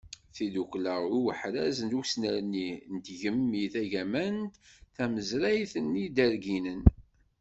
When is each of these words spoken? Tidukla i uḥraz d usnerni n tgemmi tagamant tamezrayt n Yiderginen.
Tidukla 0.35 0.95
i 1.15 1.19
uḥraz 1.29 1.77
d 1.89 1.91
usnerni 1.99 2.69
n 2.93 2.95
tgemmi 3.05 3.63
tagamant 3.73 4.51
tamezrayt 4.95 5.73
n 5.83 5.93
Yiderginen. 6.01 6.81